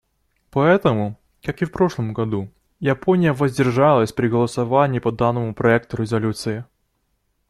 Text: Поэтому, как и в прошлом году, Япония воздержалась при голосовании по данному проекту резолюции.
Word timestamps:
Поэтому, 0.49 1.15
как 1.43 1.61
и 1.61 1.65
в 1.65 1.71
прошлом 1.71 2.11
году, 2.11 2.49
Япония 2.79 3.33
воздержалась 3.33 4.11
при 4.11 4.29
голосовании 4.29 4.97
по 4.97 5.11
данному 5.11 5.53
проекту 5.53 5.97
резолюции. 5.97 6.65